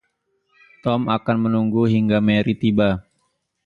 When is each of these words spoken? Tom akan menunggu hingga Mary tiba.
Tom 0.83 1.01
akan 1.17 1.37
menunggu 1.45 1.83
hingga 1.93 2.17
Mary 2.27 2.53
tiba. 2.63 2.89